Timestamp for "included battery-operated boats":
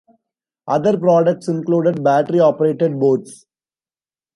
1.47-3.45